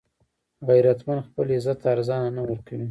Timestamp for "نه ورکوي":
2.35-2.79